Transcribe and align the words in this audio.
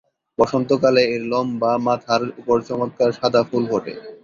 বসন্তকালে 0.37 1.01
এর 1.13 1.23
লম্বা 1.31 1.71
মাথার 1.85 2.21
ওপর 2.39 2.57
চমৎকার 2.67 3.09
সাদা 3.19 3.41
ফুল 3.49 3.63
ফোটে। 3.71 3.93